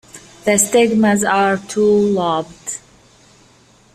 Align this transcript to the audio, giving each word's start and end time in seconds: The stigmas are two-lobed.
The 0.45 0.57
stigmas 0.57 1.23
are 1.23 1.57
two-lobed. 1.57 2.79